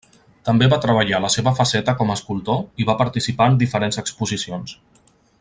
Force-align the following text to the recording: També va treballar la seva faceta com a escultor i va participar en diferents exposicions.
També 0.47 0.69
va 0.69 0.79
treballar 0.85 1.19
la 1.25 1.29
seva 1.33 1.53
faceta 1.59 1.95
com 1.99 2.13
a 2.13 2.15
escultor 2.21 2.65
i 2.85 2.89
va 2.91 2.97
participar 3.03 3.49
en 3.53 3.61
diferents 3.65 4.03
exposicions. 4.05 4.75